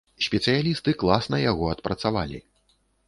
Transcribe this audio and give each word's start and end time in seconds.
Спецыялісты 0.27 0.95
класна 1.03 1.41
яго 1.51 1.65
адпрацавалі. 1.75 2.39